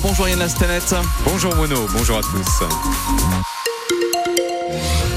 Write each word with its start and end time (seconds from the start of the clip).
Bonjour 0.00 0.26
Yann 0.26 0.38
Lastanette. 0.38 0.94
Bonjour 1.24 1.54
Mono, 1.54 1.86
bonjour 1.92 2.16
à 2.16 2.20
tous. 2.22 2.64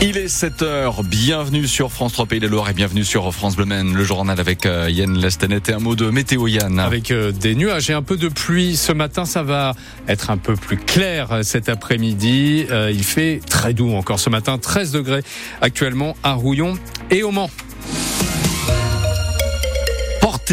Il 0.01 0.17
est 0.17 0.25
7h, 0.25 1.05
bienvenue 1.05 1.65
sur 1.65 1.91
France 1.91 2.13
3 2.13 2.25
Pays 2.25 2.39
de 2.41 2.47
Loire 2.47 2.69
et 2.69 2.73
bienvenue 2.73 3.05
sur 3.05 3.33
France 3.33 3.55
Bleu 3.55 3.65
Maine, 3.65 3.93
le 3.93 4.03
journal 4.03 4.37
avec 4.37 4.65
euh, 4.65 4.89
Yann 4.89 5.17
Lastanette 5.17 5.69
et 5.69 5.73
un 5.73 5.79
mot 5.79 5.95
de 5.95 6.09
météo 6.09 6.47
Yann. 6.47 6.79
Avec 6.79 7.11
euh, 7.11 7.31
des 7.31 7.55
nuages 7.55 7.89
et 7.89 7.93
un 7.93 8.01
peu 8.01 8.17
de 8.17 8.27
pluie 8.27 8.75
ce 8.75 8.91
matin, 8.91 9.23
ça 9.23 9.43
va 9.43 9.75
être 10.09 10.29
un 10.29 10.37
peu 10.37 10.55
plus 10.55 10.77
clair 10.77 11.31
euh, 11.31 11.43
cet 11.43 11.69
après-midi. 11.69 12.67
il 12.91 13.03
fait 13.03 13.39
très 13.47 13.73
doux 13.73 13.93
encore 13.93 14.19
ce 14.19 14.29
matin, 14.29 14.57
13 14.57 14.91
degrés 14.91 15.23
actuellement 15.61 16.17
à 16.23 16.33
Rouillon 16.33 16.77
et 17.11 17.23
au 17.23 17.31
Mans 17.31 17.49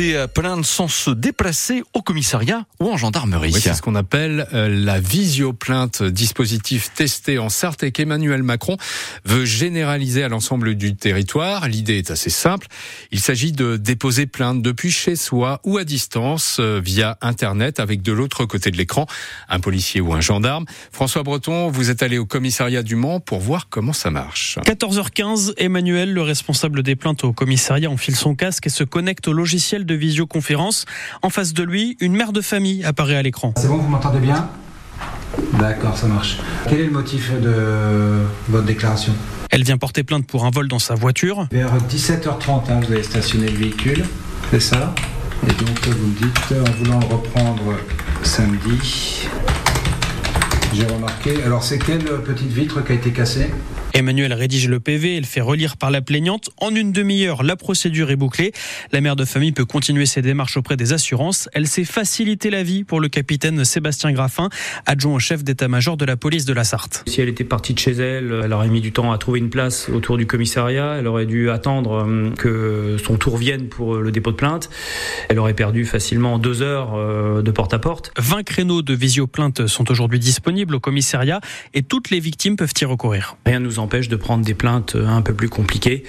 porter 0.02 0.26
plainte 0.32 0.64
sans 0.64 0.88
se 0.88 1.10
déplacer 1.10 1.82
au 1.92 2.02
commissariat 2.02 2.64
ou 2.80 2.90
en 2.90 2.96
gendarmerie. 2.96 3.52
c'est 3.52 3.74
ce 3.74 3.82
qu'on 3.82 3.94
appelle 3.94 4.46
euh, 4.52 4.68
la 4.68 4.98
visioplainte, 4.98 6.02
dispositif 6.02 6.92
testé 6.94 7.38
en 7.38 7.48
Sarthe 7.48 7.82
et 7.84 7.92
qu'Emmanuel 7.92 8.42
Macron 8.42 8.76
veut 9.24 9.44
généraliser 9.44 10.22
à 10.22 10.28
l'ensemble 10.28 10.74
du 10.74 10.96
territoire. 10.96 11.68
L'idée 11.68 11.98
est 11.98 12.10
assez 12.10 12.30
simple. 12.30 12.66
Il 13.10 13.20
s'agit 13.20 13.52
de 13.52 13.76
déposer 13.76 14.26
plainte 14.26 14.62
depuis 14.62 14.90
chez 14.90 15.16
soi 15.16 15.60
ou 15.64 15.78
à 15.78 15.84
distance 15.84 16.56
euh, 16.60 16.80
via 16.82 17.18
Internet 17.20 17.78
avec 17.78 18.02
de 18.02 18.12
l'autre 18.12 18.44
côté 18.46 18.70
de 18.70 18.76
l'écran 18.76 19.06
un 19.48 19.60
policier 19.60 20.00
ou 20.00 20.12
un 20.12 20.20
gendarme. 20.20 20.64
François 20.90 21.22
Breton, 21.22 21.68
vous 21.68 21.90
êtes 21.90 22.02
allé 22.02 22.18
au 22.18 22.26
commissariat 22.26 22.82
du 22.82 22.96
Mans 22.96 23.20
pour 23.20 23.40
voir 23.40 23.68
comment 23.68 23.92
ça 23.92 24.10
marche. 24.10 24.58
14h15, 24.64 25.54
Emmanuel, 25.58 26.12
le 26.12 26.22
responsable 26.22 26.82
des 26.82 26.96
plaintes 26.96 27.24
au 27.24 27.32
commissariat, 27.32 27.90
enfile 27.90 28.16
son 28.16 28.34
casque 28.34 28.66
et 28.66 28.70
se 28.70 28.84
connecte 28.84 29.28
au 29.28 29.32
logiciel 29.32 29.84
de 29.84 29.91
visioconférence. 29.94 30.84
En 31.22 31.30
face 31.30 31.52
de 31.52 31.62
lui, 31.62 31.96
une 32.00 32.14
mère 32.14 32.32
de 32.32 32.40
famille 32.40 32.84
apparaît 32.84 33.16
à 33.16 33.22
l'écran. 33.22 33.54
C'est 33.56 33.68
bon, 33.68 33.76
vous 33.76 33.88
m'entendez 33.88 34.18
bien? 34.18 34.48
D'accord, 35.58 35.96
ça 35.96 36.06
marche. 36.06 36.38
Quel 36.68 36.80
est 36.80 36.84
le 36.86 36.90
motif 36.90 37.32
de 37.40 38.24
votre 38.48 38.66
déclaration? 38.66 39.14
Elle 39.50 39.64
vient 39.64 39.78
porter 39.78 40.02
plainte 40.02 40.26
pour 40.26 40.44
un 40.44 40.50
vol 40.50 40.68
dans 40.68 40.78
sa 40.78 40.94
voiture. 40.94 41.46
Vers 41.50 41.76
17h30, 41.76 42.70
hein, 42.70 42.80
vous 42.82 42.92
avez 42.92 43.02
stationné 43.02 43.48
le 43.48 43.56
véhicule, 43.56 44.04
c'est 44.50 44.60
ça? 44.60 44.94
Et 45.44 45.52
donc 45.52 45.86
vous 45.86 46.06
me 46.06 46.14
dites, 46.14 46.54
en 46.66 46.70
voulant 46.78 47.00
le 47.00 47.06
reprendre 47.06 47.74
samedi, 48.22 49.28
j'ai 50.74 50.86
remarqué. 50.86 51.42
Alors 51.44 51.64
c'est 51.64 51.78
quelle 51.78 52.04
petite 52.04 52.52
vitre 52.52 52.82
qui 52.84 52.92
a 52.92 52.94
été 52.94 53.10
cassée? 53.10 53.50
Emmanuel 53.94 54.32
rédige 54.32 54.68
le 54.68 54.80
PV 54.80 55.16
et 55.16 55.20
le 55.20 55.26
fait 55.26 55.40
relire 55.42 55.76
par 55.76 55.90
la 55.90 56.00
plaignante. 56.00 56.50
En 56.58 56.74
une 56.74 56.92
demi-heure, 56.92 57.42
la 57.42 57.56
procédure 57.56 58.10
est 58.10 58.16
bouclée. 58.16 58.52
La 58.90 59.00
mère 59.00 59.16
de 59.16 59.24
famille 59.24 59.52
peut 59.52 59.66
continuer 59.66 60.06
ses 60.06 60.22
démarches 60.22 60.56
auprès 60.56 60.76
des 60.76 60.94
assurances. 60.94 61.48
Elle 61.52 61.66
s'est 61.66 61.84
facilité 61.84 62.48
la 62.48 62.62
vie 62.62 62.84
pour 62.84 63.00
le 63.00 63.08
capitaine 63.08 63.64
Sébastien 63.64 64.12
Graffin, 64.12 64.48
adjoint 64.86 65.14
au 65.14 65.18
chef 65.18 65.44
d'état-major 65.44 65.96
de 65.96 66.04
la 66.06 66.16
police 66.16 66.46
de 66.46 66.54
la 66.54 66.64
Sarthe. 66.64 67.04
Si 67.06 67.20
elle 67.20 67.28
était 67.28 67.44
partie 67.44 67.74
de 67.74 67.78
chez 67.78 67.92
elle, 67.92 68.40
elle 68.44 68.52
aurait 68.52 68.68
mis 68.68 68.80
du 68.80 68.92
temps 68.92 69.12
à 69.12 69.18
trouver 69.18 69.40
une 69.40 69.50
place 69.50 69.90
autour 69.90 70.16
du 70.16 70.26
commissariat. 70.26 70.96
Elle 70.98 71.06
aurait 71.06 71.26
dû 71.26 71.50
attendre 71.50 72.06
euh, 72.06 72.30
que 72.30 72.96
son 73.04 73.16
tour 73.16 73.36
vienne 73.36 73.68
pour 73.68 73.96
le 73.96 74.10
dépôt 74.10 74.30
de 74.30 74.36
plainte. 74.36 74.70
Elle 75.28 75.38
aurait 75.38 75.54
perdu 75.54 75.84
facilement 75.84 76.38
deux 76.38 76.62
heures 76.62 76.94
euh, 76.94 77.42
de 77.42 77.50
porte 77.50 77.74
à 77.74 77.78
porte. 77.78 78.12
20 78.16 78.42
créneaux 78.42 78.80
de 78.80 78.94
visio-plainte 78.94 79.66
sont 79.66 79.90
aujourd'hui 79.90 80.18
disponibles 80.18 80.74
au 80.74 80.80
commissariat 80.80 81.40
et 81.74 81.82
toutes 81.82 82.10
les 82.10 82.20
victimes 82.20 82.56
peuvent 82.56 82.72
y 82.80 82.84
recourir. 82.84 83.36
Rien 83.44 83.60
nous 83.60 83.78
empêche 83.82 84.08
de 84.08 84.16
prendre 84.16 84.44
des 84.44 84.54
plaintes 84.54 84.96
un 84.96 85.22
peu 85.22 85.34
plus 85.34 85.48
compliquées, 85.48 86.04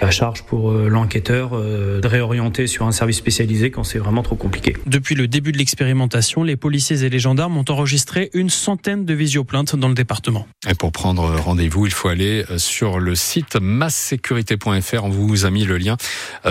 à 0.00 0.10
charge 0.10 0.42
pour 0.42 0.70
euh, 0.70 0.88
l'enquêteur 0.88 1.50
euh, 1.52 2.00
de 2.00 2.08
réorienter 2.08 2.66
sur 2.66 2.86
un 2.86 2.92
service 2.92 3.16
spécialisé 3.16 3.70
quand 3.70 3.84
c'est 3.84 3.98
vraiment 3.98 4.22
trop 4.22 4.36
compliqué. 4.36 4.76
Depuis 4.86 5.14
le 5.14 5.28
début 5.28 5.52
de 5.52 5.58
l'expérimentation, 5.58 6.42
les 6.42 6.56
policiers 6.56 7.04
et 7.04 7.10
les 7.10 7.18
gendarmes 7.18 7.56
ont 7.56 7.64
enregistré 7.68 8.30
une 8.34 8.50
centaine 8.50 9.04
de 9.04 9.14
visioplaintes 9.14 9.76
dans 9.76 9.88
le 9.88 9.94
département. 9.94 10.46
Et 10.68 10.74
pour 10.74 10.92
prendre 10.92 11.22
rendez-vous, 11.36 11.86
il 11.86 11.92
faut 11.92 12.08
aller 12.08 12.44
euh, 12.50 12.58
sur 12.58 12.98
le 12.98 13.14
site 13.14 13.56
massécurité.fr. 13.60 15.04
On 15.04 15.08
vous 15.08 15.44
a 15.44 15.50
mis 15.50 15.64
le 15.64 15.78
lien 15.78 15.96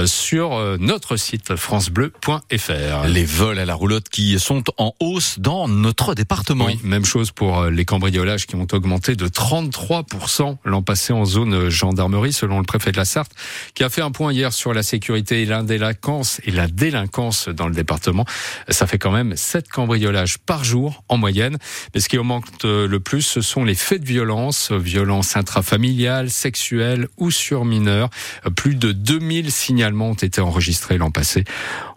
sur 0.05 0.77
notre 0.79 1.17
site 1.17 1.55
francebleu.fr. 1.55 3.07
Les 3.07 3.25
vols 3.25 3.59
à 3.59 3.65
la 3.65 3.73
roulotte 3.73 4.09
qui 4.09 4.39
sont 4.39 4.63
en 4.77 4.93
hausse 4.99 5.39
dans 5.39 5.67
notre 5.67 6.13
département. 6.13 6.65
Oui, 6.65 6.79
même 6.83 7.05
chose 7.05 7.31
pour 7.31 7.65
les 7.65 7.85
cambriolages 7.85 8.45
qui 8.45 8.55
ont 8.55 8.67
augmenté 8.71 9.15
de 9.15 9.27
33% 9.27 10.57
l'an 10.67 10.81
passé 10.81 11.13
en 11.13 11.25
zone 11.25 11.69
gendarmerie, 11.69 12.33
selon 12.33 12.59
le 12.59 12.65
préfet 12.65 12.91
de 12.91 12.97
la 12.97 13.05
Sarthe, 13.05 13.31
qui 13.73 13.83
a 13.83 13.89
fait 13.89 14.01
un 14.01 14.11
point 14.11 14.33
hier 14.33 14.53
sur 14.53 14.73
la 14.73 14.83
sécurité 14.83 15.41
et 15.41 15.45
l'indélinquance 15.45 16.41
et 16.45 16.51
la 16.51 16.67
délinquance 16.67 17.49
dans 17.49 17.67
le 17.67 17.73
département. 17.73 18.25
Ça 18.69 18.87
fait 18.87 18.97
quand 18.97 19.11
même 19.11 19.35
7 19.35 19.69
cambriolages 19.69 20.37
par 20.37 20.63
jour 20.63 21.03
en 21.09 21.17
moyenne. 21.17 21.57
Mais 21.93 22.01
ce 22.01 22.09
qui 22.09 22.17
augmente 22.17 22.65
le 22.65 22.99
plus, 22.99 23.21
ce 23.21 23.41
sont 23.41 23.63
les 23.63 23.75
faits 23.75 24.01
de 24.01 24.07
violence, 24.07 24.71
violence 24.71 25.35
intrafamiliale, 25.37 26.29
sexuelle 26.29 27.07
ou 27.17 27.31
sur 27.31 27.65
mineurs. 27.65 28.09
Plus 28.55 28.75
de 28.75 28.91
2000 28.91 29.51
signalements 29.51 30.09
ont 30.09 30.13
été 30.13 30.41
enregistrés 30.41 30.97
l'an 30.97 31.11
passé. 31.11 31.43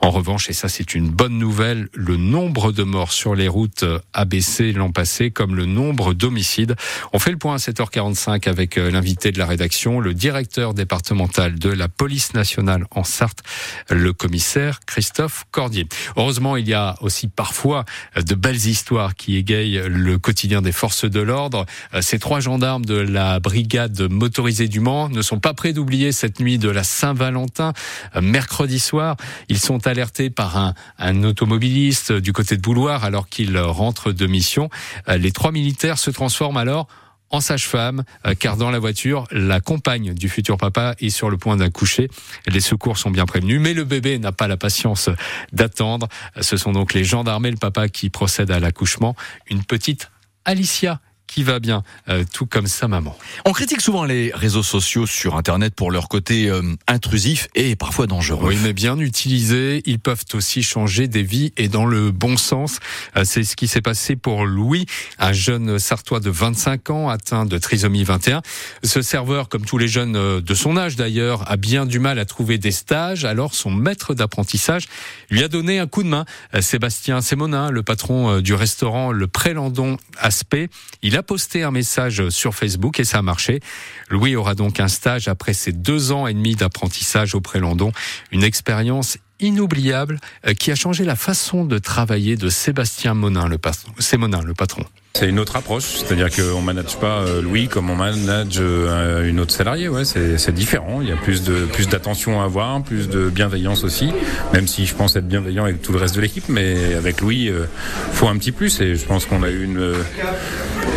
En 0.01 0.11
revanche, 0.11 0.49
et 0.49 0.53
ça 0.53 0.69
c'est 0.69 0.95
une 0.95 1.09
bonne 1.11 1.39
nouvelle, 1.39 1.89
le 1.95 2.17
nombre 2.17 2.73
de 2.73 2.83
morts 2.83 3.13
sur 3.13 3.35
les 3.35 3.49
routes 3.49 3.85
a 4.13 4.25
baissé 4.25 4.73
l'an 4.73 4.93
passé, 4.93 5.31
comme 5.31 5.55
le 5.55 5.67
nombre 5.67 6.15
d'homicides. 6.15 6.77
On 7.13 7.19
fait 7.19 7.31
le 7.31 7.39
point 7.39 7.55
à 7.55 7.59
7h45 7.59 8.49
avec 8.49 8.60
euh, 8.61 8.91
l'invité 8.91 9.33
de 9.33 9.39
la 9.39 9.47
rédaction, 9.47 10.01
le 10.01 10.13
directeur 10.13 10.75
départemental 10.75 11.59
de 11.59 11.71
la 11.71 11.89
police 11.89 12.35
nationale 12.35 12.87
en 12.91 13.05
Sarthe, 13.05 13.43
le 13.89 14.13
commissaire 14.13 14.81
Christophe 14.87 15.45
Cordier. 15.51 15.87
Heureusement, 16.17 16.57
il 16.57 16.69
y 16.69 16.75
a 16.75 16.97
aussi 17.01 17.29
parfois 17.29 17.85
euh, 18.17 18.23
de 18.23 18.35
belles 18.35 18.67
histoires 18.67 19.15
qui 19.15 19.37
égayent 19.37 19.83
le 19.87 20.19
quotidien 20.19 20.63
des 20.63 20.73
forces 20.73 21.05
de 21.05 21.21
l'ordre. 21.21 21.65
Euh, 21.95 22.03
ces 22.03 22.19
trois 22.19 22.41
gendarmes 22.41 22.85
de 22.85 22.97
la 22.97 23.41
brigade 23.41 24.01
motorisée 24.11 24.69
du 24.69 24.81
Mans 24.81 25.09
ne 25.09 25.23
sont 25.23 25.41
pas 25.41 25.55
prêts 25.55 25.73
d'oublier 25.73 26.13
cette 26.13 26.39
nuit 26.41 26.59
de 26.59 26.69
la 26.69 26.85
Saint-Valentin, 26.85 27.73
mercredi 28.21 28.79
soir. 28.79 29.17
Ils 29.49 29.59
sont 29.59 29.87
alerté 29.87 30.31
par 30.31 30.57
un, 30.57 30.75
un 30.99 31.25
automobiliste 31.25 32.13
du 32.13 32.33
côté 32.33 32.57
de 32.57 32.63
Bouloir 32.63 33.05
alors 33.05 33.29
qu'il 33.29 33.57
rentre 33.59 34.13
de 34.13 34.27
mission. 34.27 34.69
Les 35.09 35.33
trois 35.33 35.53
militaires 35.53 35.99
se 35.99 36.11
transforment 36.11 36.59
alors 36.59 36.89
en 37.31 37.41
sage-femme, 37.41 38.05
euh, 38.27 38.35
car 38.39 38.57
dans 38.57 38.71
la 38.71 38.79
voiture, 38.79 39.27
la 39.31 39.61
compagne 39.61 40.15
du 40.15 40.29
futur 40.29 40.57
papa 40.57 40.95
est 41.01 41.11
sur 41.11 41.31
le 41.31 41.39
point 41.39 41.57
d'accoucher. 41.57 42.09
Les 42.47 42.61
secours 42.61 42.99
sont 42.99 43.11
bien 43.11 43.27
prévenus, 43.27 43.61
mais 43.61 43.73
le 43.73 43.85
bébé 43.85 44.19
n'a 44.19 44.33
pas 44.33 44.49
la 44.49 44.57
patience 44.57 45.09
d'attendre. 45.53 46.09
Ce 46.41 46.57
sont 46.57 46.73
donc 46.73 46.93
les 46.93 47.05
gendarmes 47.05 47.47
et 47.47 47.51
le 47.51 47.57
papa 47.57 47.89
qui 47.89 48.11
procèdent 48.11 48.51
à 48.51 48.61
l'accouchement. 48.61 49.15
Une 49.49 49.65
petite 49.65 50.11
Alicia 50.45 51.01
qui 51.31 51.45
va 51.45 51.61
bien, 51.61 51.85
euh, 52.09 52.25
tout 52.31 52.47
comme 52.47 52.67
sa 52.67 52.89
maman. 52.89 53.17
On 53.45 53.53
critique 53.53 53.81
souvent 53.81 54.05
les 54.05 54.33
réseaux 54.35 54.65
sociaux 54.65 55.07
sur 55.07 55.37
Internet 55.37 55.75
pour 55.77 55.93
leur 55.93 56.09
côté 56.09 56.49
euh, 56.49 56.61
intrusif 56.89 57.47
et 57.55 57.77
parfois 57.77 58.09
dangereux. 58.09 58.49
Oui, 58.49 58.59
mais 58.61 58.73
bien 58.73 58.99
utilisés, 58.99 59.81
ils 59.87 60.01
peuvent 60.01 60.25
aussi 60.35 60.65
changer 60.65 61.07
des 61.07 61.23
vies 61.23 61.53
et 61.57 61.69
dans 61.69 61.87
le 61.87 62.11
bon 62.11 62.37
sens. 62.37 62.81
Euh, 63.17 63.23
c'est 63.25 63.45
ce 63.45 63.55
qui 63.55 63.69
s'est 63.69 63.81
passé 63.81 64.17
pour 64.17 64.45
Louis, 64.45 64.87
un 65.21 65.33
jeune 65.33 65.79
sartois 65.79 66.19
de 66.19 66.31
25 66.31 66.91
ans 66.91 67.09
atteint 67.09 67.47
de 67.47 67.59
trisomie 67.59 68.03
21. 68.03 68.43
Ce 68.83 69.01
serveur, 69.01 69.49
comme 69.49 69.65
tous 69.65 69.79
les 69.79 69.89
jeunes 69.89 70.41
de 70.41 70.55
son 70.55 70.77
âge 70.77 70.97
d'ailleurs, 70.97 71.49
a 71.49 71.57
bien 71.57 71.87
du 71.87 72.01
mal 72.01 72.19
à 72.19 72.25
trouver 72.25 72.59
des 72.59 72.73
stages. 72.73 73.25
Alors 73.25 73.55
son 73.55 73.71
maître 73.71 74.15
d'apprentissage 74.15 74.89
lui 75.31 75.45
a 75.45 75.49
donné 75.49 75.79
un 75.79 75.87
coup 75.87 76.03
de 76.03 76.09
main. 76.09 76.25
Sébastien 76.61 77.21
Sémonin, 77.21 77.71
le 77.71 77.85
patron 77.85 78.41
du 78.41 78.55
restaurant 78.55 79.13
Le 79.13 79.29
Prélandon 79.29 79.97
Aspect, 80.19 80.69
il 81.03 81.17
a 81.17 81.20
a 81.21 81.23
posté 81.23 81.65
un 81.65 81.71
message 81.71 82.31
sur 82.31 82.55
Facebook 82.55 82.99
et 82.99 83.05
ça 83.05 83.19
a 83.19 83.23
marché. 83.23 83.61
Louis 84.09 84.37
aura 84.37 84.55
donc 84.55 84.81
un 84.81 84.89
stage 84.89 85.29
après 85.29 85.53
ses 85.53 85.71
deux 85.71 86.13
ans 86.13 86.27
et 86.27 86.33
demi 86.33 86.57
d'apprentissage 86.57 87.35
au 87.35 87.43
Prélandon. 87.43 87.93
Une 88.33 88.43
expérience 88.43 89.19
inoubliable 89.39 90.19
euh, 90.47 90.55
qui 90.55 90.71
a 90.71 90.75
changé 90.75 91.05
la 91.05 91.17
façon 91.17 91.65
de 91.65 91.79
travailler 91.79 92.37
de 92.37 92.49
Sébastien 92.49 93.13
Monin, 93.13 93.49
le 93.49 93.59
patron. 93.59 93.93
C'est 93.99 94.17
Monin, 94.17 94.41
le 94.43 94.55
patron. 94.55 94.83
C'est 95.15 95.29
une 95.29 95.41
autre 95.41 95.57
approche, 95.57 95.97
c'est-à-dire 95.97 96.31
qu'on 96.31 96.63
manage 96.63 96.97
pas 96.97 97.23
euh, 97.23 97.43
Louis 97.43 97.67
comme 97.69 97.91
on 97.91 97.97
manage 97.97 98.59
euh, 98.59 99.29
une 99.29 99.41
autre 99.41 99.53
salariée. 99.53 99.89
Ouais, 99.89 100.05
c'est 100.05 100.55
différent. 100.55 101.01
Il 101.03 101.09
y 101.09 101.13
a 101.13 101.17
plus 101.17 101.43
de 101.43 101.67
plus 101.67 101.89
d'attention 101.89 102.41
à 102.41 102.45
avoir, 102.45 102.83
plus 102.83 103.09
de 103.09 103.29
bienveillance 103.29 103.85
aussi. 103.85 104.11
Même 104.55 104.69
si 104.69 104.87
je 104.87 104.95
pense 104.95 105.17
être 105.17 105.27
bienveillant 105.27 105.65
avec 105.65 105.83
tout 105.83 105.93
le 105.93 105.99
reste 105.99 106.15
de 106.15 106.21
l'équipe, 106.21 106.49
mais 106.49 106.95
avec 106.95 107.21
Louis, 107.21 107.51
il 107.51 107.67
faut 108.13 108.29
un 108.29 108.39
petit 108.39 108.53
plus. 108.53 108.81
Et 108.81 108.95
je 108.95 109.05
pense 109.05 109.27
qu'on 109.27 109.43
a 109.43 109.51
eu 109.51 109.65
une 109.65 109.95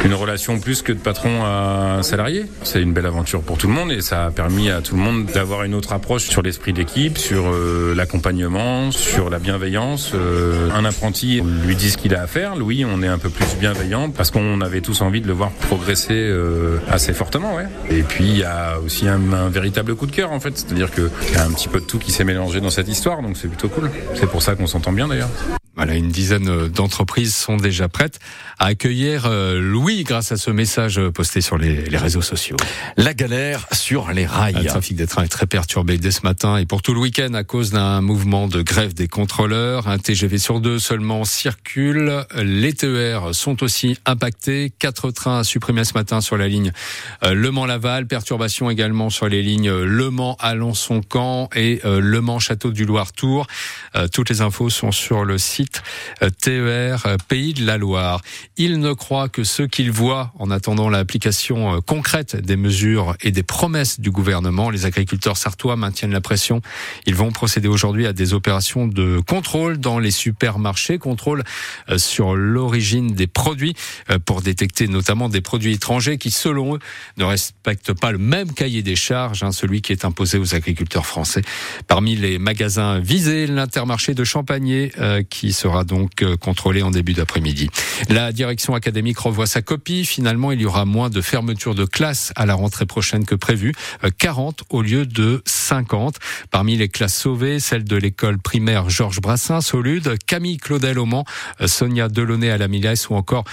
une 0.05 0.13
relation 0.13 0.59
plus 0.59 0.81
que 0.81 0.91
de 0.91 0.97
patron 0.97 1.43
à 1.43 1.99
salarié. 2.03 2.45
C'est 2.63 2.81
une 2.81 2.93
belle 2.93 3.05
aventure 3.05 3.41
pour 3.41 3.57
tout 3.57 3.67
le 3.67 3.73
monde 3.73 3.91
et 3.91 4.01
ça 4.01 4.25
a 4.25 4.31
permis 4.31 4.69
à 4.69 4.81
tout 4.81 4.95
le 4.95 5.01
monde 5.01 5.25
d'avoir 5.27 5.63
une 5.63 5.73
autre 5.73 5.93
approche 5.93 6.23
sur 6.23 6.41
l'esprit 6.41 6.73
d'équipe, 6.73 7.17
sur 7.17 7.45
euh, 7.47 7.93
l'accompagnement, 7.95 8.91
sur 8.91 9.29
la 9.29 9.39
bienveillance. 9.39 10.11
Euh, 10.13 10.69
un 10.71 10.85
apprenti 10.85 11.41
lui 11.65 11.75
dit 11.75 11.89
ce 11.89 11.97
qu'il 11.97 12.15
a 12.15 12.21
à 12.21 12.27
faire. 12.27 12.55
Louis, 12.55 12.85
on 12.85 13.01
est 13.01 13.07
un 13.07 13.17
peu 13.17 13.29
plus 13.29 13.55
bienveillant 13.59 14.09
parce 14.09 14.29
qu'on 14.31 14.61
avait 14.61 14.81
tous 14.81 15.01
envie 15.01 15.21
de 15.21 15.27
le 15.27 15.33
voir 15.33 15.51
progresser 15.51 16.13
euh, 16.13 16.77
assez 16.89 17.13
fortement. 17.13 17.55
Ouais. 17.55 17.67
Et 17.89 18.03
puis 18.03 18.25
il 18.25 18.37
y 18.37 18.43
a 18.43 18.79
aussi 18.79 19.07
un, 19.07 19.31
un 19.31 19.49
véritable 19.49 19.95
coup 19.95 20.05
de 20.05 20.11
cœur 20.11 20.31
en 20.31 20.39
fait, 20.39 20.57
c'est-à-dire 20.57 20.91
qu'il 20.91 21.09
y 21.33 21.37
a 21.37 21.45
un 21.45 21.51
petit 21.51 21.69
peu 21.69 21.79
de 21.79 21.85
tout 21.85 21.99
qui 21.99 22.11
s'est 22.11 22.25
mélangé 22.25 22.59
dans 22.61 22.69
cette 22.69 22.89
histoire, 22.89 23.21
donc 23.21 23.37
c'est 23.37 23.47
plutôt 23.47 23.69
cool. 23.69 23.89
C'est 24.15 24.29
pour 24.29 24.41
ça 24.41 24.55
qu'on 24.55 24.67
s'entend 24.67 24.91
bien 24.91 25.07
d'ailleurs. 25.07 25.29
Voilà, 25.75 25.95
une 25.95 26.09
dizaine 26.09 26.67
d'entreprises 26.67 27.35
sont 27.35 27.57
déjà 27.57 27.89
prêtes 27.89 28.19
à 28.59 28.67
accueillir 28.67 29.25
euh, 29.25 29.59
Louis 29.59 30.03
grâce 30.03 30.31
à 30.31 30.37
ce 30.37 30.51
message 30.51 31.01
posté 31.09 31.41
sur 31.41 31.57
les, 31.57 31.85
les 31.85 31.97
réseaux 31.97 32.21
sociaux. 32.21 32.57
La 32.95 33.13
galère 33.15 33.65
sur 33.71 34.11
les 34.11 34.25
rails. 34.25 34.53
Le 34.53 34.65
trafic 34.65 34.95
des 34.95 35.07
trains 35.07 35.23
est 35.23 35.29
très 35.29 35.47
perturbé 35.47 35.97
dès 35.97 36.11
ce 36.11 36.21
matin 36.23 36.57
et 36.57 36.65
pour 36.65 36.81
tout 36.81 36.93
le 36.93 36.99
week-end 36.99 37.33
à 37.33 37.43
cause 37.43 37.71
d'un 37.71 38.01
mouvement 38.01 38.47
de 38.47 38.61
grève 38.61 38.93
des 38.93 39.07
contrôleurs. 39.07 39.87
Un 39.87 39.97
TGV 39.97 40.37
sur 40.37 40.59
deux 40.59 40.77
seulement 40.77 41.25
circule. 41.25 42.25
Les 42.35 42.73
TER 42.73 43.33
sont 43.33 43.63
aussi 43.63 43.97
impactés. 44.05 44.71
Quatre 44.77 45.11
trains 45.11 45.43
supprimés 45.43 45.85
ce 45.85 45.93
matin 45.93 46.21
sur 46.21 46.37
la 46.37 46.47
ligne 46.47 46.71
euh, 47.23 47.33
Le 47.33 47.49
Mans-Laval. 47.49 48.05
Perturbation 48.07 48.69
également 48.69 49.09
sur 49.09 49.27
les 49.27 49.41
lignes 49.41 49.71
Le 49.71 50.09
Mans-Alençon-Camp 50.09 51.49
et 51.55 51.81
euh, 51.85 51.99
Le 51.99 52.21
Mans-Château 52.21 52.71
du 52.71 52.85
Loir-Tour. 52.85 53.47
Toutes 54.11 54.29
les 54.29 54.41
infos 54.41 54.69
sont 54.69 54.91
sur 54.91 55.23
le 55.23 55.37
site 55.37 55.83
euh, 56.21 56.29
TER 56.29 57.05
euh, 57.05 57.17
Pays 57.27 57.53
de 57.53 57.65
la 57.65 57.77
Loire. 57.77 58.21
Il 58.57 58.79
ne 58.79 58.93
croit 58.93 59.29
que 59.29 59.43
ce 59.43 59.63
qu'il 59.63 59.91
voit 59.91 60.31
en 60.39 60.51
attendant 60.51 60.89
l'application 60.89 61.75
euh, 61.75 61.81
concrète 61.81 62.35
des 62.35 62.55
mesures 62.55 63.15
et 63.21 63.31
des 63.31 63.43
promesses 63.43 63.99
du 63.99 64.11
gouvernement. 64.11 64.69
Les 64.69 64.85
agriculteurs 64.85 65.37
sartois 65.37 65.75
maintiennent 65.75 66.11
la 66.11 66.21
pression. 66.21 66.61
Ils 67.05 67.15
vont 67.15 67.31
procéder 67.31 67.67
aujourd'hui 67.67 68.07
à 68.07 68.13
des 68.13 68.33
opérations 68.33 68.87
de 68.87 69.19
contrôle 69.27 69.77
dans 69.77 69.99
les 69.99 70.11
supermarchés, 70.11 70.97
contrôle 70.97 71.43
sur 71.97 72.35
l'origine 72.35 73.13
des 73.13 73.27
produits 73.27 73.75
pour 74.25 74.41
détecter 74.41 74.87
notamment 74.87 75.29
des 75.29 75.41
produits 75.41 75.73
étrangers 75.73 76.17
qui, 76.17 76.31
selon 76.31 76.75
eux, 76.75 76.79
ne 77.17 77.23
respectent 77.23 77.93
pas 77.93 78.11
le 78.11 78.17
même 78.17 78.51
cahier 78.53 78.81
des 78.81 78.95
charges, 78.95 79.43
hein, 79.43 79.51
celui 79.51 79.81
qui 79.81 79.91
est 79.91 80.05
imposé 80.05 80.37
aux 80.37 80.55
agriculteurs 80.55 81.05
français. 81.05 81.41
Parmi 81.87 82.15
les 82.15 82.39
magasins 82.39 82.99
visés, 82.99 83.47
l'intermarché 83.83 84.13
de 84.13 84.23
Champagné 84.23 84.93
qui 85.29 85.51
sera 85.51 85.83
donc 85.83 86.21
euh, 86.21 86.37
contrôlé 86.37 86.81
en 86.81 86.91
début 86.91 87.13
d'après-midi. 87.13 87.69
La 88.09 88.31
direction 88.31 88.75
académique 88.75 89.17
revoit 89.17 89.45
sa 89.45 89.61
copie. 89.61 90.05
Finalement, 90.05 90.51
il 90.51 90.61
y 90.61 90.65
aura 90.65 90.85
moins 90.85 91.09
de 91.09 91.21
fermetures 91.21 91.75
de 91.75 91.83
classes 91.83 92.31
à 92.35 92.45
la 92.45 92.53
rentrée 92.53 92.85
prochaine 92.85 93.25
que 93.25 93.35
prévu, 93.35 93.73
40 94.17 94.61
euh, 94.61 94.65
au 94.69 94.81
lieu 94.81 95.05
de 95.05 95.41
50. 95.45 96.17
Parmi 96.49 96.77
les 96.77 96.87
classes 96.87 97.15
sauvées, 97.15 97.59
celle 97.59 97.83
de 97.83 97.95
l'école 97.97 98.39
primaire 98.39 98.89
Georges 98.89 99.19
Brassens, 99.21 99.61
Solude, 99.61 100.15
Camille 100.25 100.57
Claudel 100.57 100.97
au 100.97 101.05
Mans, 101.05 101.25
euh, 101.61 101.67
Sonia 101.67 102.07
Delaunay 102.07 102.49
à 102.49 102.57
la 102.57 102.67
Milès 102.67 103.09
ou 103.09 103.15
encore 103.15 103.43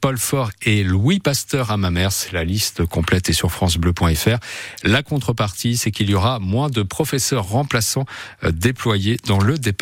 Paul 0.00 0.18
Fort 0.18 0.50
et 0.62 0.82
Louis 0.82 1.20
Pasteur 1.20 1.70
à 1.70 1.76
Mamers. 1.76 2.08
La 2.32 2.44
liste 2.44 2.84
complète 2.86 3.28
est 3.28 3.34
sur 3.34 3.52
francebleu.fr. 3.52 4.38
La 4.82 5.02
contrepartie, 5.02 5.76
c'est 5.76 5.90
qu'il 5.90 6.10
y 6.10 6.14
aura 6.14 6.38
moins 6.38 6.70
de 6.70 6.82
professeurs 6.82 7.44
remplaçants 7.44 8.06
déployés 8.42 9.18
dans 9.26 9.40
le 9.40 9.58
département. 9.58 9.75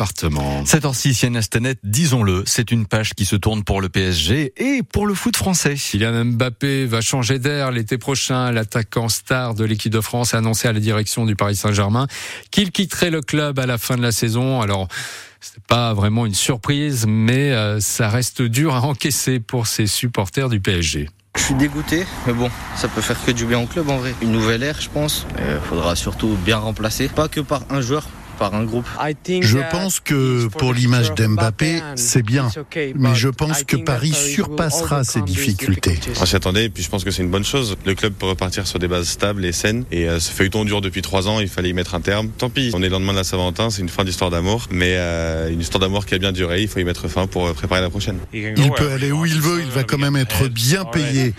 7 0.65 0.83
h 0.83 0.93
6 0.93 1.25
disons-le, 1.83 2.43
c'est 2.45 2.71
une 2.71 2.85
page 2.85 3.13
qui 3.13 3.25
se 3.25 3.35
tourne 3.35 3.63
pour 3.63 3.81
le 3.81 3.89
PSG 3.89 4.53
et 4.57 4.83
pour 4.83 5.07
le 5.07 5.13
foot 5.13 5.35
français. 5.35 5.75
Kylian 5.75 6.25
Mbappé 6.25 6.85
va 6.85 7.01
changer 7.01 7.39
d'air 7.39 7.71
l'été 7.71 7.97
prochain. 7.97 8.51
L'attaquant 8.51 9.09
star 9.09 9.55
de 9.55 9.63
l'équipe 9.63 9.91
de 9.91 10.01
France 10.01 10.33
a 10.33 10.37
annoncé 10.37 10.67
à 10.67 10.73
la 10.73 10.79
direction 10.79 11.25
du 11.25 11.35
Paris 11.35 11.55
Saint-Germain 11.55 12.07
qu'il 12.51 12.71
quitterait 12.71 13.09
le 13.09 13.21
club 13.21 13.59
à 13.59 13.65
la 13.65 13.77
fin 13.77 13.97
de 13.97 14.01
la 14.01 14.11
saison. 14.11 14.61
Alors, 14.61 14.87
c'est 15.41 15.63
pas 15.67 15.93
vraiment 15.93 16.25
une 16.25 16.33
surprise, 16.33 17.05
mais 17.07 17.51
euh, 17.51 17.79
ça 17.79 18.09
reste 18.09 18.41
dur 18.41 18.75
à 18.75 18.81
encaisser 18.81 19.39
pour 19.39 19.67
ses 19.67 19.87
supporters 19.87 20.49
du 20.49 20.59
PSG. 20.59 21.09
Je 21.35 21.43
suis 21.43 21.53
dégoûté, 21.55 22.05
mais 22.25 22.33
bon, 22.33 22.49
ça 22.75 22.87
peut 22.87 23.01
faire 23.01 23.23
que 23.23 23.31
du 23.31 23.45
bien 23.45 23.59
au 23.59 23.65
club 23.65 23.89
en 23.89 23.97
vrai. 23.97 24.15
Une 24.21 24.31
nouvelle 24.31 24.63
ère, 24.63 24.79
je 24.79 24.89
pense. 24.89 25.27
Il 25.37 25.67
faudra 25.67 25.95
surtout 25.95 26.37
bien 26.45 26.57
remplacer, 26.57 27.09
pas 27.09 27.27
que 27.27 27.41
par 27.41 27.63
un 27.69 27.81
joueur, 27.81 28.07
par 28.35 28.53
un 28.53 28.63
groupe. 28.63 28.85
Je 29.27 29.59
pense 29.71 29.99
que 29.99 30.47
pour 30.47 30.73
l'image 30.73 31.13
d'Mbappé, 31.13 31.81
c'est 31.95 32.23
bien, 32.23 32.49
mais 32.95 33.15
je 33.15 33.29
pense 33.29 33.63
que 33.63 33.77
Paris 33.77 34.13
surpassera 34.13 35.03
ces 35.03 35.21
difficultés. 35.21 35.99
On 36.19 36.25
s'y 36.25 36.35
attendait 36.35 36.65
et 36.65 36.69
puis 36.69 36.83
je 36.83 36.89
pense 36.89 37.03
que 37.03 37.11
c'est 37.11 37.23
une 37.23 37.31
bonne 37.31 37.45
chose. 37.45 37.75
Le 37.85 37.95
club 37.95 38.13
peut 38.13 38.27
repartir 38.27 38.67
sur 38.67 38.79
des 38.79 38.87
bases 38.87 39.07
stables 39.07 39.45
et 39.45 39.51
saines 39.51 39.85
et 39.91 40.07
euh, 40.07 40.19
ce 40.19 40.31
feuilleton 40.31 40.65
dure 40.65 40.81
depuis 40.81 41.01
trois 41.01 41.27
ans, 41.27 41.39
il 41.39 41.47
fallait 41.47 41.69
y 41.69 41.73
mettre 41.73 41.95
un 41.95 42.01
terme. 42.01 42.29
Tant 42.37 42.49
pis, 42.49 42.71
on 42.73 42.81
est 42.81 42.85
le 42.85 42.91
lendemain 42.91 43.13
de 43.13 43.17
la 43.17 43.23
Saint-Valentin, 43.23 43.69
c'est 43.69 43.81
une 43.81 43.89
fin 43.89 44.03
d'histoire 44.03 44.29
d'amour, 44.29 44.67
mais 44.71 44.95
euh, 44.95 45.49
une 45.49 45.61
histoire 45.61 45.79
d'amour 45.79 46.05
qui 46.05 46.15
a 46.15 46.17
bien 46.17 46.31
duré, 46.31 46.61
il 46.61 46.67
faut 46.67 46.79
y 46.79 46.83
mettre 46.83 47.07
fin 47.07 47.27
pour 47.27 47.47
euh, 47.47 47.53
préparer 47.53 47.81
la 47.81 47.89
prochaine. 47.89 48.17
Il 48.33 48.71
peut 48.75 48.91
aller 48.91 49.11
où 49.11 49.25
il 49.25 49.39
veut, 49.39 49.61
il 49.61 49.71
va 49.71 49.83
quand 49.83 49.97
même 49.97 50.15
être 50.15 50.47
bien 50.47 50.85
payé, 50.85 51.33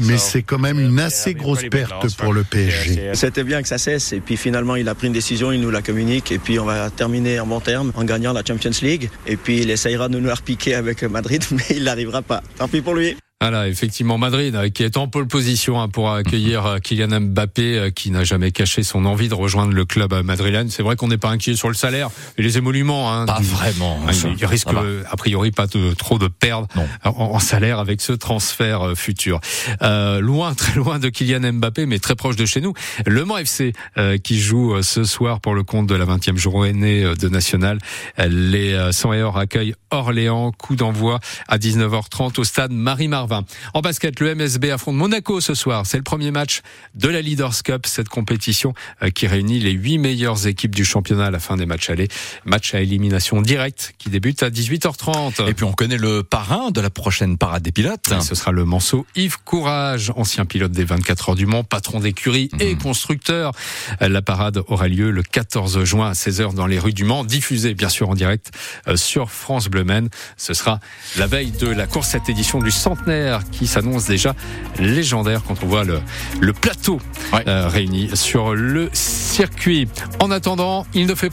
mais 0.00 0.18
c'est 0.18 0.42
quand 0.42 0.58
même 0.58 0.80
une 0.80 0.98
assez 1.00 1.34
grosse 1.34 1.64
perte 1.70 2.14
pour 2.16 2.32
le 2.32 2.44
PSG. 2.44 3.10
C'était 3.14 3.44
bien 3.44 3.62
que 3.62 3.68
ça 3.68 3.78
cesse 3.78 4.12
et 4.12 4.20
puis 4.20 4.36
finalement 4.36 4.76
il 4.76 4.88
a 4.88 4.94
pris 4.94 5.06
une 5.06 5.12
décision, 5.12 5.52
il 5.52 5.60
nous 5.60 5.70
la 5.70 5.82
communique 5.82 6.32
et 6.34 6.38
puis 6.38 6.58
on 6.58 6.64
va 6.64 6.90
terminer 6.90 7.38
en 7.38 7.46
bon 7.46 7.60
terme 7.60 7.92
en 7.94 8.04
gagnant 8.04 8.32
la 8.32 8.44
Champions 8.44 8.72
League. 8.82 9.08
Et 9.26 9.36
puis 9.36 9.60
il 9.60 9.70
essayera 9.70 10.08
de 10.08 10.18
nous 10.18 10.30
repiquer 10.30 10.74
avec 10.74 11.02
Madrid, 11.04 11.42
mais 11.52 11.64
il 11.70 11.84
n'arrivera 11.84 12.22
pas. 12.22 12.42
Tant 12.58 12.68
pis 12.68 12.82
pour 12.82 12.94
lui. 12.94 13.16
Voilà, 13.44 13.68
effectivement, 13.68 14.16
Madrid 14.16 14.54
euh, 14.54 14.70
qui 14.70 14.84
est 14.84 14.96
en 14.96 15.06
pole 15.06 15.26
position 15.26 15.78
hein, 15.78 15.90
pour 15.90 16.10
accueillir 16.10 16.64
euh, 16.64 16.78
Kylian 16.78 17.20
Mbappé, 17.20 17.76
euh, 17.78 17.90
qui 17.90 18.10
n'a 18.10 18.24
jamais 18.24 18.52
caché 18.52 18.82
son 18.82 19.04
envie 19.04 19.28
de 19.28 19.34
rejoindre 19.34 19.74
le 19.74 19.84
club 19.84 20.14
madrilène. 20.24 20.70
C'est 20.70 20.82
vrai 20.82 20.96
qu'on 20.96 21.08
n'est 21.08 21.18
pas 21.18 21.28
inquiet 21.28 21.54
sur 21.54 21.68
le 21.68 21.74
salaire 21.74 22.08
et 22.38 22.42
les 22.42 22.56
émoluments. 22.56 23.12
Hein, 23.12 23.26
pas 23.26 23.40
vraiment. 23.42 24.00
Il, 24.38 24.46
risque 24.46 24.68
a 24.70 25.16
priori 25.18 25.50
pas 25.50 25.66
de, 25.66 25.92
trop 25.92 26.18
de 26.18 26.26
perdre 26.26 26.68
en, 27.04 27.38
salaire 27.38 27.80
avec 27.80 28.00
ce 28.00 28.14
transfert 28.14 28.94
futur. 28.96 29.42
Euh, 29.82 30.20
loin, 30.20 30.54
très 30.54 30.76
loin 30.76 30.98
de 30.98 31.10
Kylian 31.10 31.52
Mbappé, 31.52 31.84
mais 31.84 31.98
très 31.98 32.14
proche 32.14 32.36
de 32.36 32.46
chez 32.46 32.62
nous. 32.62 32.72
Le 33.04 33.26
Mans 33.26 33.36
FC 33.36 33.74
qui 34.22 34.40
joue 34.40 34.80
ce 34.80 35.04
soir 35.04 35.42
pour 35.42 35.54
le 35.54 35.64
compte 35.64 35.86
de 35.86 35.94
la 35.94 36.06
20e 36.06 36.38
journée 36.38 37.04
de 37.14 37.28
National. 37.28 37.78
Les 38.16 38.74
100 38.90 39.12
et 39.12 39.22
or 39.22 39.36
accueillent 39.36 39.74
Orléans. 39.90 40.50
Coup 40.52 40.76
d'envoi 40.76 41.20
à 41.46 41.58
19h30 41.58 42.40
au 42.40 42.44
stade 42.44 42.72
Marie-Marvin. 42.72 43.33
En 43.72 43.80
basket, 43.80 44.20
le 44.20 44.34
MSB 44.34 44.66
affronte 44.70 44.96
Monaco 44.96 45.40
ce 45.40 45.54
soir. 45.54 45.86
C'est 45.86 45.96
le 45.96 46.02
premier 46.02 46.30
match 46.30 46.62
de 46.94 47.08
la 47.08 47.20
Leaders 47.20 47.62
Cup, 47.62 47.86
cette 47.86 48.08
compétition 48.08 48.74
euh, 49.02 49.10
qui 49.10 49.26
réunit 49.26 49.60
les 49.60 49.72
huit 49.72 49.98
meilleures 49.98 50.46
équipes 50.46 50.74
du 50.74 50.84
championnat 50.84 51.26
à 51.26 51.30
la 51.30 51.40
fin 51.40 51.56
des 51.56 51.66
matchs 51.66 51.90
allés. 51.90 52.08
Match 52.44 52.74
à 52.74 52.80
élimination 52.80 53.42
directe 53.42 53.94
qui 53.98 54.10
débute 54.10 54.42
à 54.42 54.50
18h30. 54.50 55.48
Et 55.48 55.54
puis 55.54 55.64
on 55.64 55.72
connaît 55.72 55.98
le 55.98 56.22
parrain 56.22 56.70
de 56.70 56.80
la 56.80 56.90
prochaine 56.90 57.38
parade 57.38 57.62
des 57.62 57.72
pilotes. 57.72 58.12
ce 58.20 58.34
sera 58.34 58.52
le 58.52 58.64
manceau 58.64 59.06
Yves 59.16 59.38
Courage, 59.44 60.12
ancien 60.16 60.44
pilote 60.44 60.72
des 60.72 60.84
24 60.84 61.30
heures 61.30 61.34
du 61.34 61.46
Mans, 61.46 61.64
patron 61.64 62.00
d'écurie 62.00 62.50
et 62.60 62.74
mhm. 62.74 62.82
constructeur. 62.82 63.52
La 64.00 64.22
parade 64.22 64.62
aura 64.68 64.88
lieu 64.88 65.10
le 65.10 65.22
14 65.22 65.84
juin 65.84 66.10
à 66.10 66.12
16h 66.12 66.54
dans 66.54 66.66
les 66.66 66.78
rues 66.78 66.92
du 66.92 67.04
Mans, 67.04 67.24
diffusée 67.24 67.74
bien 67.74 67.88
sûr 67.88 68.08
en 68.08 68.14
direct 68.14 68.50
euh, 68.88 68.96
sur 68.96 69.30
France 69.30 69.68
Bleu 69.68 69.84
Men. 69.84 70.08
Ce 70.36 70.54
sera 70.54 70.80
la 71.16 71.26
veille 71.26 71.52
de 71.52 71.68
la 71.68 71.86
course 71.86 72.08
cette 72.08 72.28
édition 72.28 72.60
du 72.60 72.70
centenaire 72.70 73.23
qui 73.50 73.66
s'annonce 73.66 74.06
déjà 74.06 74.34
légendaire 74.78 75.42
quand 75.46 75.62
on 75.62 75.66
voit 75.66 75.84
le, 75.84 76.00
le 76.40 76.52
plateau 76.52 77.00
euh, 77.46 77.68
réuni 77.68 78.10
sur 78.14 78.54
le 78.54 78.88
circuit. 78.92 79.88
En 80.20 80.30
attendant, 80.30 80.86
il 80.94 81.06
ne 81.06 81.14
fait 81.14 81.30
pas 81.30 81.32